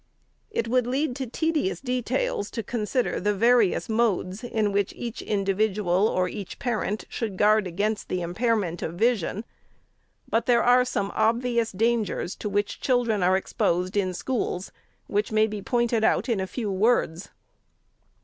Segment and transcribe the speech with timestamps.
[0.49, 6.07] It would lead to tedious details to consider the various modes in which each individual
[6.07, 9.45] or each parent should guard against the impair ment of vision;
[10.27, 14.71] but there are some obvious dangers to which children are exposed in schools,
[15.05, 17.29] which may be pointed out in a few words.